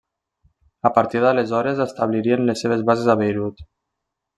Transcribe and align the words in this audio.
A 0.89 0.91
partir 0.95 1.21
d'aleshores 1.25 1.85
establirien 1.87 2.45
les 2.51 2.67
seves 2.67 2.87
bases 2.91 3.15
a 3.17 3.21
Beirut. 3.25 3.67